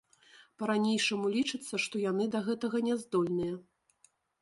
Па-ранейшаму 0.61 1.27
лічыцца, 1.35 1.73
што 1.85 1.95
яны 2.09 2.29
да 2.39 2.43
гэтага 2.51 2.85
няздольныя. 2.91 3.53